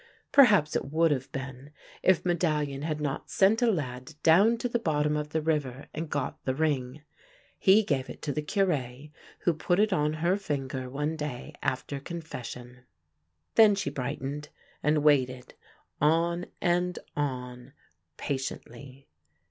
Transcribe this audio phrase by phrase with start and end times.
[0.31, 1.69] Perhaps it would have been
[2.01, 6.09] if Medallion had not sent a lad down to the bottom of the river and
[6.09, 7.03] got the ring.
[7.59, 9.09] He gave it to the Cure,
[9.41, 12.79] who put it on her finger one day after con fession.
[13.53, 14.49] Then she brightened,
[14.81, 15.53] and waited
[16.01, 17.73] on and on
[18.17, 19.07] patiently.